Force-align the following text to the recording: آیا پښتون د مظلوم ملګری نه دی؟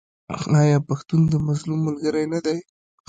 آیا 0.61 0.77
پښتون 0.89 1.21
د 1.31 1.35
مظلوم 1.47 1.79
ملګری 1.87 2.25
نه 2.33 2.39
دی؟ 2.45 2.57